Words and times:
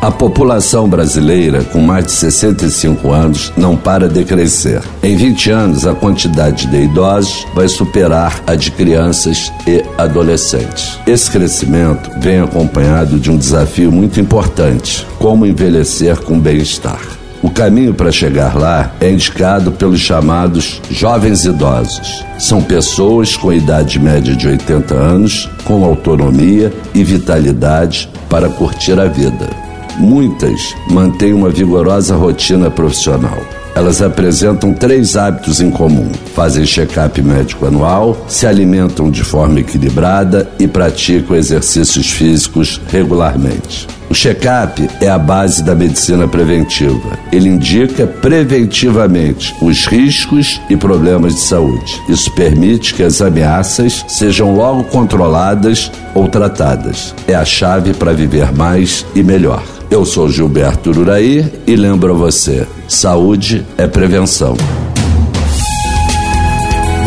A 0.00 0.12
população 0.12 0.88
brasileira, 0.88 1.64
com 1.64 1.80
mais 1.80 2.06
de 2.06 2.12
65 2.12 3.10
anos, 3.10 3.52
não 3.56 3.76
para 3.76 4.08
de 4.08 4.24
crescer. 4.24 4.80
Em 5.02 5.16
20 5.16 5.50
anos, 5.50 5.86
a 5.88 5.94
quantidade 5.94 6.68
de 6.68 6.82
idosos 6.84 7.44
vai 7.52 7.66
superar 7.68 8.40
a 8.46 8.54
de 8.54 8.70
crianças 8.70 9.52
e 9.66 9.84
adolescentes. 9.98 11.00
Esse 11.04 11.28
crescimento 11.28 12.10
vem 12.20 12.38
acompanhado 12.38 13.18
de 13.18 13.28
um 13.28 13.36
desafio 13.36 13.90
muito 13.90 14.20
importante: 14.20 15.04
como 15.18 15.44
envelhecer 15.44 16.16
com 16.20 16.38
bem-estar. 16.38 17.00
O 17.42 17.50
caminho 17.50 17.92
para 17.92 18.12
chegar 18.12 18.56
lá 18.56 18.92
é 19.00 19.10
indicado 19.10 19.72
pelos 19.72 19.98
chamados 19.98 20.80
jovens 20.92 21.44
idosos. 21.44 22.24
São 22.38 22.62
pessoas 22.62 23.36
com 23.36 23.52
idade 23.52 23.98
média 23.98 24.34
de 24.34 24.46
80 24.46 24.94
anos, 24.94 25.50
com 25.64 25.84
autonomia 25.84 26.72
e 26.94 27.02
vitalidade 27.02 28.08
para 28.28 28.48
curtir 28.48 28.98
a 28.98 29.06
vida. 29.06 29.67
Muitas 29.98 30.76
mantêm 30.88 31.32
uma 31.32 31.50
vigorosa 31.50 32.14
rotina 32.14 32.70
profissional. 32.70 33.38
Elas 33.74 34.00
apresentam 34.00 34.72
três 34.72 35.16
hábitos 35.16 35.60
em 35.60 35.70
comum: 35.70 36.10
fazem 36.34 36.64
check-up 36.64 37.20
médico 37.20 37.66
anual, 37.66 38.24
se 38.28 38.46
alimentam 38.46 39.10
de 39.10 39.22
forma 39.22 39.60
equilibrada 39.60 40.48
e 40.58 40.66
praticam 40.66 41.36
exercícios 41.36 42.10
físicos 42.10 42.80
regularmente. 42.90 43.86
O 44.10 44.14
check-up 44.14 44.88
é 45.00 45.08
a 45.08 45.18
base 45.18 45.62
da 45.62 45.74
medicina 45.74 46.26
preventiva. 46.26 47.18
Ele 47.30 47.48
indica 47.48 48.06
preventivamente 48.06 49.54
os 49.60 49.86
riscos 49.86 50.60
e 50.70 50.76
problemas 50.76 51.34
de 51.34 51.40
saúde. 51.40 52.00
Isso 52.08 52.32
permite 52.32 52.94
que 52.94 53.02
as 53.02 53.20
ameaças 53.20 54.04
sejam 54.08 54.56
logo 54.56 54.84
controladas 54.84 55.92
ou 56.14 56.26
tratadas. 56.26 57.14
É 57.26 57.34
a 57.34 57.44
chave 57.44 57.92
para 57.92 58.14
viver 58.14 58.50
mais 58.50 59.04
e 59.14 59.22
melhor. 59.22 59.77
Eu 59.90 60.04
sou 60.04 60.28
Gilberto 60.28 60.90
Uraí 60.90 61.50
e 61.66 61.74
lembro 61.74 62.12
a 62.12 62.16
você: 62.16 62.66
saúde 62.86 63.64
é 63.78 63.86
prevenção. 63.86 64.54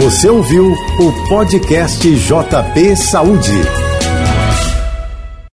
Você 0.00 0.30
ouviu 0.30 0.72
o 0.98 1.28
podcast 1.28 2.08
JP 2.10 2.96
Saúde. 2.96 3.89